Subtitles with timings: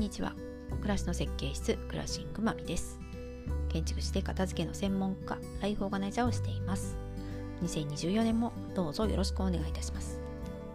[0.00, 0.32] んにちは。
[0.80, 2.98] 暮らしの設計室クラシングマミです。
[3.68, 6.96] 建築士で片付けの専門家ライフオーガナイザーをしています。
[7.62, 10.18] 2024年もどうぞよろしくお願いいたします。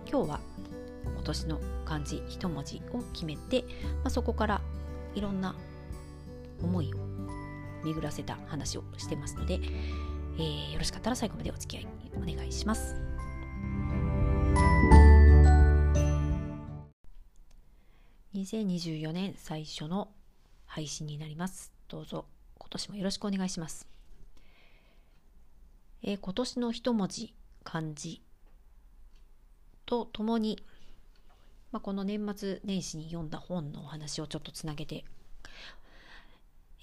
[0.07, 0.39] 今日は
[1.07, 3.67] 今年の漢字一文字を決めて、ま
[4.05, 4.61] あ、そこから
[5.15, 5.55] いろんな
[6.61, 6.97] 思いを
[7.83, 9.59] 巡らせた話をしてますので、
[10.37, 12.95] えー、よろしかったら最後までお付き合いお願いします。
[18.45, 20.09] 2024年最初の
[20.67, 21.73] 配信になります。
[21.87, 22.25] どうぞ
[22.59, 23.87] 今年もよろしくお願いします。
[26.03, 28.21] えー、今年の一文字、漢字
[29.87, 30.63] とともに、
[31.71, 35.05] まあ、この年末年始に読んだ本のお話をちょっとつなげて、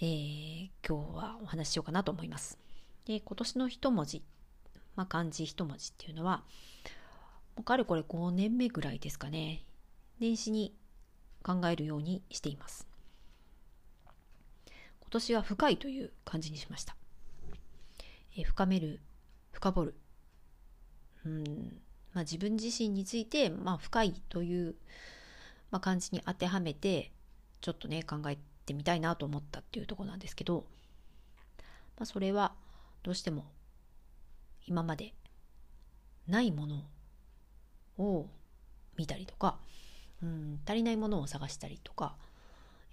[0.00, 2.58] えー、今日はお話ししようかなと思います。
[3.04, 4.24] で今年の一文字、
[4.96, 6.42] まあ、漢字一文字っていうのは、
[7.54, 9.62] もうかれこれ5年目ぐらいですかね。
[10.18, 10.74] 年始に
[11.42, 12.86] 考えるようにしています。
[15.00, 16.96] 今年は深いという感じにしました。
[18.36, 19.00] え深める、
[19.52, 19.94] 深掘る。
[21.24, 21.82] うん
[22.14, 24.74] まあ、自分自身について、まあ、深いという、
[25.70, 27.10] まあ、感じに当てはめて
[27.60, 30.64] ちょっとね考えてみたいなと思ったっていうとこなんですけど、
[31.96, 32.52] まあ、それは
[33.02, 33.46] どうしても
[34.66, 35.14] 今まで
[36.28, 36.84] ないもの
[37.98, 38.26] を
[38.96, 39.58] 見たりとか
[40.22, 42.14] うん、足りないものを探したりとか、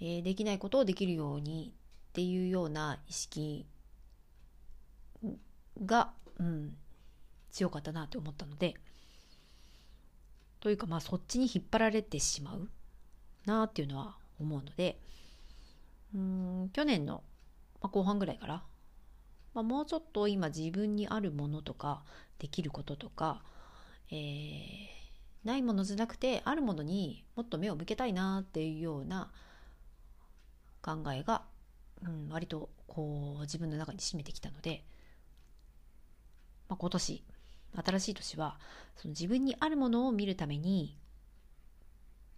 [0.02, 1.74] えー、できないことをできるように
[2.10, 3.66] っていうような意識
[5.86, 6.76] が、うん、
[7.52, 8.76] 強かったなって思ったので
[10.60, 12.68] というかまあそっちに引っ張られてしまう
[13.46, 15.00] なっていうのは思うので
[16.16, 17.24] うん去年の、
[17.82, 18.64] ま、後半ぐらいから、
[19.54, 22.04] まあ、もうちょっと今自分にあるものとか
[22.40, 23.42] できることとか、
[24.12, 24.99] えー
[25.44, 29.32] ないものじゃなくてあるものにもっと目を向けたいなっていうような
[30.82, 31.44] 考えが、
[32.04, 34.84] うん、割とこう自分の中に占めてきたので、
[36.68, 37.24] まあ、今年
[37.86, 38.60] 新しい年は
[38.96, 40.98] その自分にあるものを見るために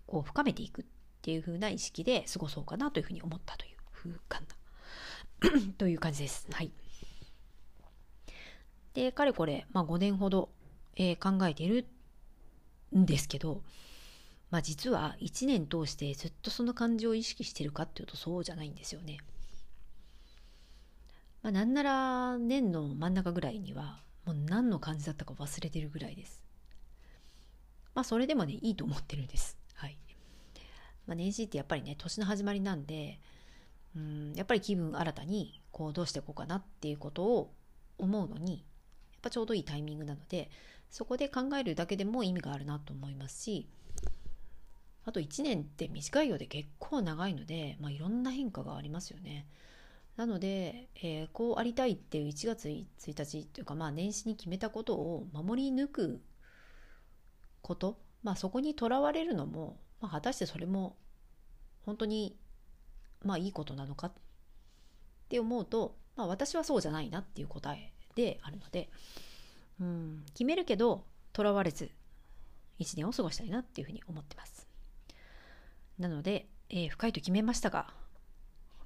[0.06, 0.86] こう深めていくっ
[1.22, 4.42] ていう風な意識で過ごそうかなというふうに思ったという風か
[5.42, 6.48] な という感じです。
[6.52, 6.72] はい。
[8.94, 10.50] で、かれこれ、まあ、5年ほど、
[10.96, 11.88] えー、考えている
[12.96, 13.64] んですけど、
[14.50, 19.18] まあ実は1年通してずっとその感情を意識してるかっていうとそうじゃないんですよね。
[21.42, 26.44] まあなんなら年の真ん中ぐらいにはもう何の感じだったか忘れてるぐらいです。
[27.94, 29.58] まあそれでもねいいと思ってるんです。
[29.74, 29.98] はい。
[31.08, 33.20] まあ年始ってやっぱりね年の始まりなんで
[33.96, 37.54] うんやっぱり気分新たにこうどうしていこうかなっていうことを
[37.98, 40.50] 思うのにやっぱちょうどいいタイミングなので
[40.92, 43.68] そこで考えるだけでも意味があるなと思いますし
[45.06, 49.48] あと1年って短いようで結構長いので、まあ、いろんな変化がありますよね。
[50.16, 56.22] なので、えー、こうありたいっていう1月1日というか、まあ、年始に決めたことを守り抜く
[57.62, 60.98] こと、まあ、そこにとらわれるのも、まあ、果たしてそれも
[61.86, 62.38] 本当に
[63.24, 64.12] まあいいことなのかっ
[65.30, 68.90] て思うと、まあ、私はそうじゃないなっていう答えであるので、
[69.82, 71.04] うん、決めるけど
[71.34, 71.90] とらわれず
[72.80, 74.68] 1年を過ごしたいなっていうふうに思ってます。
[75.98, 77.88] なので、えー、深いと決めましたが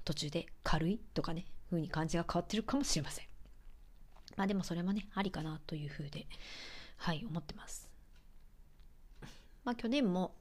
[0.04, 3.26] 途中で軽いとかね風に感じが変わってるかもしれません。
[4.38, 6.28] まあでもそれもねありかなというふうで
[6.98, 7.92] はい思ってます。
[9.66, 10.34] まあ去年も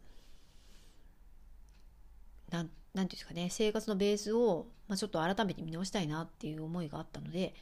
[2.51, 7.55] なんなんていうんですかね生活のベースを、まあ、ちょっと改めて見直したいなっていう思いがあったので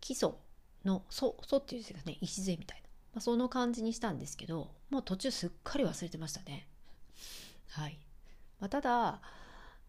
[0.00, 0.30] 基礎
[0.88, 6.66] の「そ」そっていうですね礎みたいな、まあ、その感じにしたんですけどもう途中すっかり忘れてましたね。
[7.68, 7.98] はい、
[8.58, 9.20] まあ、ただ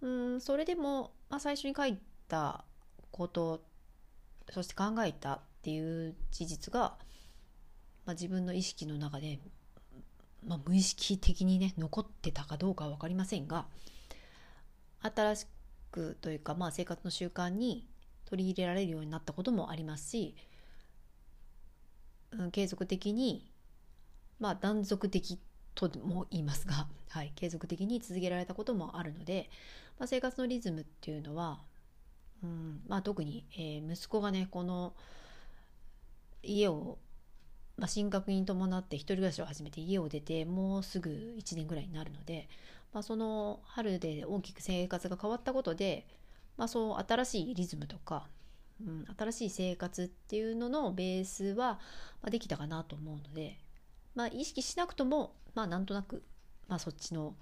[0.02, 2.64] うんそれでも、まあ、最初に書いた
[3.12, 3.64] こと
[4.52, 6.98] そして考えたっていう事実が、
[8.06, 9.40] まあ、自分の意識の中で、
[10.46, 13.66] まあ、無意識的にね残ってたかどうかは分かりませんが
[15.02, 15.48] 新し
[15.92, 17.88] くというか、まあ、生活の習慣に
[18.26, 20.36] 取り入れられるようになったこともありますし
[22.32, 23.52] うん、継続的に
[24.40, 25.40] まあ断続的
[25.76, 29.50] とも言いますが、 はい、継続的に続けられたこともあるので、
[29.98, 31.62] まあ、生活のリズムっていうのは、
[32.44, 34.94] うんまあ、特に、えー、息子がねこの
[36.44, 36.98] 家を、
[37.78, 42.48] まあ、進学に伴って一人暮らしを始めて家を出てもうすぐ1年ぐらいになるので、
[42.94, 46.08] まあ、その春で大きく生活が変わったことで、
[46.58, 48.30] まあ、そう新しいリズムとか
[48.82, 51.80] うん、新しい生活っていうののベースは、
[52.22, 53.58] まあ、できたかなと思うので、
[54.16, 56.24] まあ、意識しなくとも、まあ、なんとなく、
[56.68, 57.36] まあ、そっちの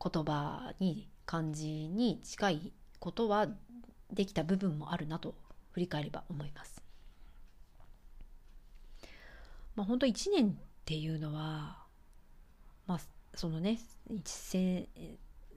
[0.00, 3.48] 言葉に漢字に近いことは
[4.12, 5.34] できた部分もあるなと
[5.72, 6.82] 振り返れば思います。
[9.74, 10.52] まあ、本当1年っ
[10.84, 11.84] ていうのは、
[12.86, 13.00] まあ、
[13.34, 13.78] そのね
[14.10, 14.88] 一戦、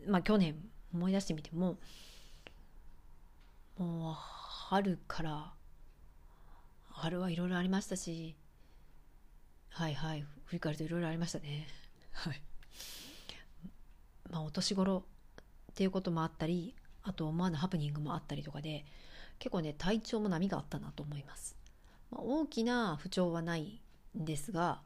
[0.08, 0.56] まあ、去年
[0.94, 1.80] 思い出してみても
[3.78, 5.54] もう春から
[6.90, 8.36] 春はいろいろありましたし
[9.70, 11.66] はいはい振り返るといろいろありましたね。
[12.12, 12.42] はい。
[14.30, 15.06] まあお年頃
[15.72, 18.86] っていうこともあったりあと思わぬハプニングもあったりとかで
[19.40, 21.56] 結構ね体調も波があったなと思います、
[22.12, 23.82] まあ、大きな不調はない
[24.18, 24.82] んですが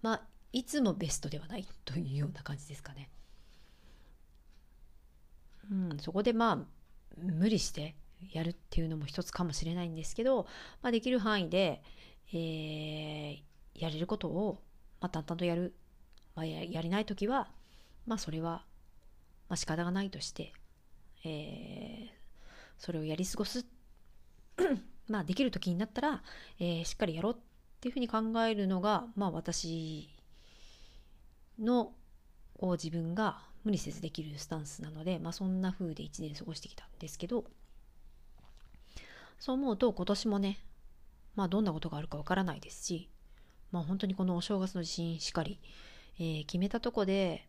[0.00, 3.08] まあいつもベストではないというような感じですかね。
[5.70, 6.58] うんそこでまあ
[7.18, 7.94] 無理して
[8.32, 10.46] やるっていうのも一つかもしれないんですけど、
[10.82, 11.82] まあ、できる範囲で、
[12.32, 13.42] えー、
[13.74, 14.62] やれることを、
[15.00, 15.74] まあ、淡々とやる、
[16.34, 17.48] まあ、ややりない時は、
[18.06, 18.64] まあ、それは、
[19.48, 20.52] まあ、仕方がないとして、
[21.24, 22.10] えー、
[22.78, 23.66] それをやり過ごす。
[25.08, 26.22] まあできる時になったら、
[26.60, 27.36] えー、しっかりやろうっ
[27.80, 30.08] ていうふうに考えるのが、まあ、私
[31.58, 31.92] の
[32.58, 37.44] こう自分が無理せずできるスタンスなので、まあ、そんな風で1年過ごしてきたんですけど
[39.42, 40.60] そう思うと今年もね
[41.34, 43.08] まあどんなことがあるかわからないですし
[43.72, 45.58] まあ本当にこのお正月の地震しかり、
[46.20, 47.48] えー、決めたとこで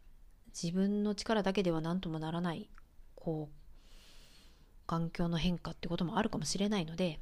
[0.59, 2.67] 自分の力だけでは何ともならない
[3.13, 7.19] こう環境の変化ってこともあるかもしれないので、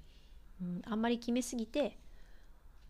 [0.61, 1.97] うん、あんまり決めすぎて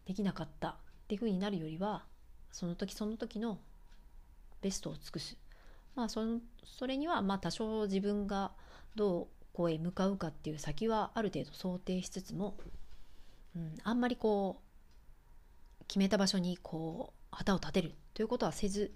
[0.05, 0.73] できなかったっ
[1.07, 2.03] ていうふうになるよりは
[2.51, 3.57] その時その時の
[4.61, 5.35] ベストを尽くす。
[5.95, 8.51] まあそのそれにはまあ多少自分が
[8.93, 12.57] どうこへ向かうかっていう先はある程度想定しつつも、
[13.55, 14.61] うん、あんまりこ
[15.81, 18.93] う決めた場所にこう旗を立てるということはせず、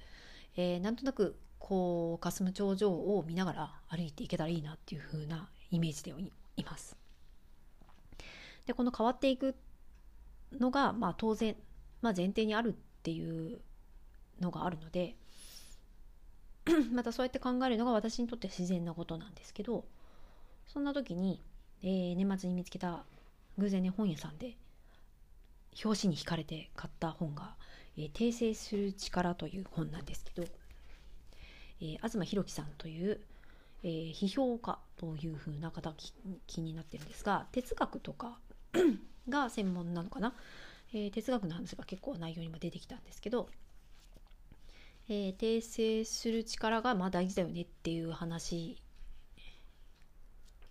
[0.56, 6.14] えー、なんとなくこう霞頂上を見ながら歩いていけたらいいなっていう風なイメージで
[6.58, 6.96] います。
[8.66, 9.56] でこの変わっていく
[10.54, 11.56] のが、まあ、当然、
[12.02, 12.74] まあ、前提にあるっ
[13.04, 13.60] ていう
[14.40, 15.16] のがあるので
[16.94, 19.86] またそうやって考えるのが私にとって自然なことなんですけど
[20.68, 21.42] そんな時に、
[21.84, 23.06] えー、年末に見つけた
[23.58, 24.58] 偶然ね本屋さんで
[25.84, 27.56] 表紙に惹かれて買った本が
[27.98, 30.48] 「えー、訂正する力」という本なんですけど、
[31.82, 33.22] えー、東博樹さんという、
[33.84, 35.94] えー、批評家というふうな方
[36.48, 38.40] 気になってるんですが哲学とか
[39.30, 40.34] が専門なのかな、
[40.94, 43.50] えー、哲学の話が結構内容にも出てきたんですけど、
[45.10, 48.78] えー、訂正する力がまあ大事だよねっていう話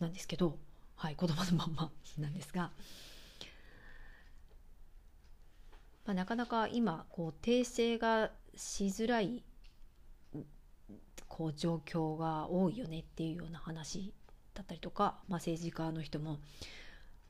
[0.01, 0.57] なんですけど、
[0.97, 2.71] はい、子供のまんまなんですが、
[6.07, 9.43] まあ、なかなか今こう訂正がしづらい
[11.29, 14.13] こう状況が多いよねっていうような話
[14.55, 16.39] だったりとか、まあ、政治家の人も、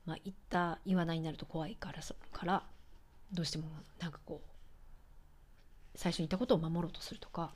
[0.04, 2.00] まあ、言った言わないになると怖いから
[2.32, 2.62] から
[3.32, 3.64] どうしても
[4.00, 7.52] なんかこう最初に言ったことを守ろうとするとか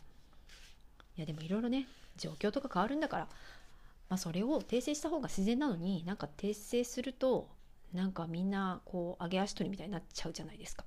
[1.16, 3.28] いやでもいろいろね状況とか変わるんだから
[4.08, 7.48] まあ、それを訂正した方が自然なのになんか訂正すると
[7.92, 10.84] なんかみんなこう上げ足取りみたいになっちゃうじゃないですか。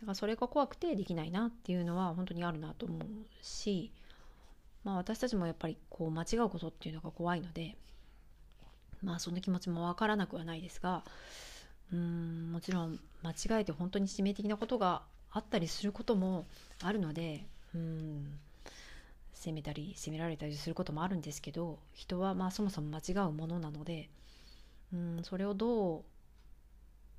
[0.00, 3.00] だからそれが怖くてできないなっていうのは本当にあるなと思う
[3.42, 3.92] し、
[4.84, 7.76] まあ、私たちもやっぱりこう間違うことっていうのが怖いので
[9.02, 11.02] まあその気持ちもわからなくはないですが
[11.92, 16.46] うんもちろん間違えて本当に致命的なことがあったりすることも
[16.82, 18.38] あるのでうん
[19.38, 24.10] 責めたり責められたりすることもあるんですけど人はまあそもそも間違うものなので
[24.92, 26.02] うんそれをどう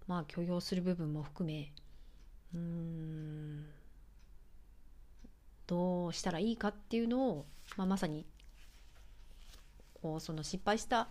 [0.05, 1.71] まあ許容する部分も含め
[2.53, 3.65] うん
[5.65, 7.45] どうしたらいいかっていうのを、
[7.77, 8.25] まあ、まさに
[10.01, 11.07] こうその失敗した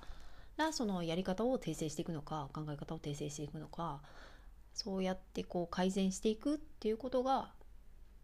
[0.58, 4.02] らそのやり方を訂正していくのか考え方を訂正していくのか
[4.74, 7.50] そうやってこう改善していくっていうことが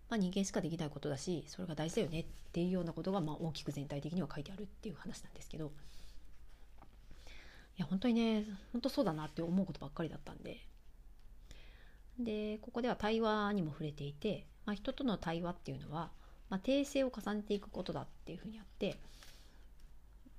[0.09, 5.73] まあ、人間しかできないことだしそれが大事だよねっていうようなことがまあ大きく全体的には書いてあるっていう話なんですけど。
[7.77, 10.61] いや本当にね本当そうだなって思うことばっかりだったんで。
[12.19, 16.11] でここでは対話にも触れていて、まあ、人との対話っていうのは、
[16.49, 18.99] まあ、訂正を重ねていくことだっていうふうにあって、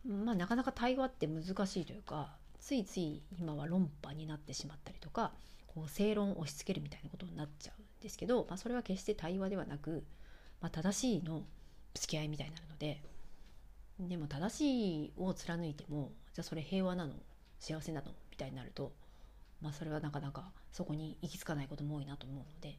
[0.08, 5.34] まあ、なかなか対話って難しいというかついつい今は論破になってしまったりとか
[5.68, 10.04] こう正論を押し付けるみたいなことになっちゃうですけど、まあ、それは決して対話ではなく、
[10.62, 11.42] まあ、正しいの
[11.96, 13.02] 付き合いみたいになるので
[14.00, 17.14] でも正しいを貫いてもじゃあそれ平和なの
[17.60, 18.92] 幸せなのみたいになると、
[19.60, 22.78] まあ、それはなかなかそこに行き着かないことも多いなと思うので、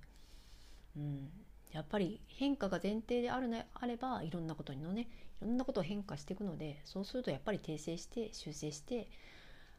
[0.96, 1.28] うん、
[1.72, 5.08] やっぱり変化が前提であるのあればいろんなことのね
[5.42, 9.08] いろんなことを変化していくのでそうするとやっぱり訂正して修正して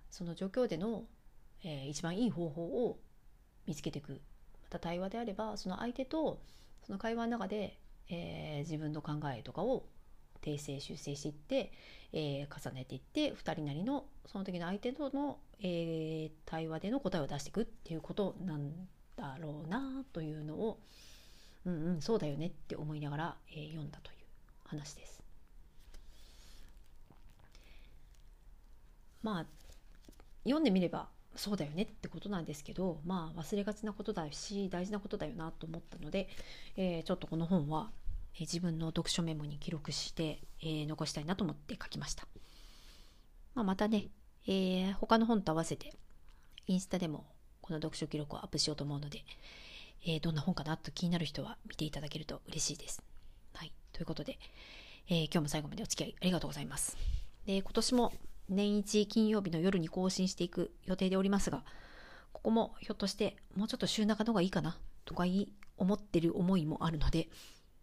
[0.09, 1.03] その状況での、
[1.63, 2.99] えー、一番いい方法を
[3.65, 4.19] 見つけていく。
[4.69, 6.39] た対話であればその相手と
[6.85, 7.77] その会話の中で、
[8.09, 9.85] えー、自分の考えとかを
[10.41, 11.71] 訂正修正していって、
[12.13, 18.71] えー、重ねていって2人なりのその時の相手との、えー、対話での答えを出していくっていうことなん
[19.15, 20.79] だろうなというのを
[21.65, 24.17] うんうんそうだよねって思いながら、えー、読んだという
[24.65, 25.21] 話です。
[29.21, 29.45] まあ
[30.45, 36.27] 読んでみればそうだよねってことなんですけどまあ忘れがちなことだし大事なことだよなと思ったので、
[36.75, 37.91] えー、ちょっとこの本は、
[38.35, 42.27] えー、自分の読書メモに記録して、えー、残したいなと思って書きました。
[43.53, 44.09] まあ、またね、
[44.47, 45.93] え、他の本と合わせて
[46.67, 47.25] インスタでも
[47.61, 49.23] この読書記録をアップしようと思うので、
[50.05, 53.01] え、どんな本かなと気になる人は見ていただけると嬉しいです。
[53.53, 53.71] はい。
[53.93, 54.37] ということで、
[55.09, 56.97] え、今日も最後までお付き合いありがとうございます。
[57.45, 58.13] で、今年も
[58.49, 61.63] 年一金曜日の夜に更新していく予定でおりますが、
[62.31, 65.25] ここもひょっとしてもうちょっと週中の方がいいかなとか
[65.77, 67.29] 思ってる思いもあるので、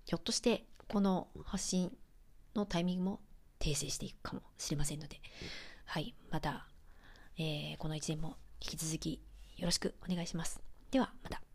[0.05, 1.93] ひょっとしてこの発信
[2.55, 3.21] のタイミングも
[3.59, 5.21] 訂正していくかもしれませんので、
[5.87, 6.67] はい、また、
[7.39, 9.21] えー、この1年も引き続き
[9.57, 10.61] よろしくお願いします。
[10.91, 11.54] ではまた。